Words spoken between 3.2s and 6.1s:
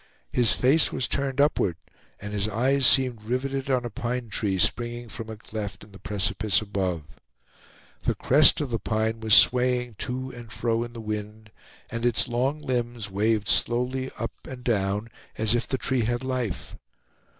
riveted on a pine tree springing from a cleft in the